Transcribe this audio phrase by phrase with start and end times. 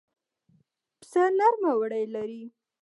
[0.99, 2.43] پسه نرمې وړۍ لري.